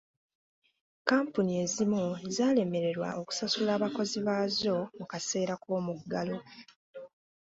Kampuni 1.09 1.51
ezimu 1.63 2.01
zaalemererwa 2.35 3.09
okusasula 3.21 3.71
abakozi 3.77 4.17
baazo 4.27 4.77
mu 4.97 5.05
kaseera 5.11 5.55
k'omuggalo. 5.61 6.37